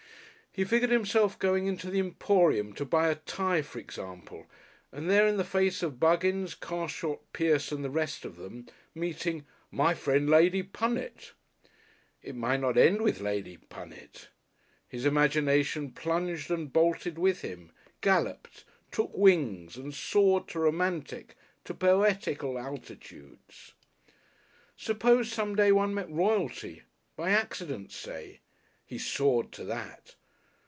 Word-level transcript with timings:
He 0.53 0.65
figured 0.65 0.91
himself 0.91 1.39
going 1.39 1.67
into 1.67 1.89
the 1.89 1.99
Emporium 2.01 2.73
to 2.73 2.83
buy 2.83 3.07
a 3.07 3.15
tie, 3.15 3.61
for 3.61 3.79
example, 3.79 4.47
and 4.91 5.09
there 5.09 5.25
in 5.25 5.37
the 5.37 5.45
face 5.45 5.81
of 5.81 5.97
Buggins, 5.97 6.55
Carshot, 6.55 7.21
Pierce 7.31 7.71
and 7.71 7.85
the 7.85 7.89
rest 7.89 8.25
of 8.25 8.35
them, 8.35 8.67
meeting 8.93 9.45
"my 9.71 9.93
friend, 9.93 10.29
Lady 10.29 10.61
Punnet!" 10.61 11.31
It 12.21 12.35
might 12.35 12.59
not 12.59 12.77
end 12.77 13.01
with 13.01 13.21
Lady 13.21 13.59
Punnet! 13.69 14.27
His 14.89 15.05
imagination 15.05 15.91
plunged 15.93 16.51
and 16.51 16.73
bolted 16.73 17.17
with 17.17 17.43
him, 17.43 17.71
galloped, 18.01 18.65
took 18.91 19.15
wings 19.15 19.77
and 19.77 19.93
soared 19.93 20.49
to 20.49 20.59
romantic, 20.59 21.37
to 21.63 21.73
poetical 21.73 22.59
altitudes.... 22.59 23.71
Suppose 24.75 25.31
some 25.31 25.55
day 25.55 25.71
one 25.71 25.93
met 25.93 26.09
Royalty. 26.11 26.81
By 27.15 27.29
accident, 27.29 27.93
say! 27.93 28.41
He 28.85 28.97
soared 28.97 29.53
to 29.53 29.63
that! 29.63 30.15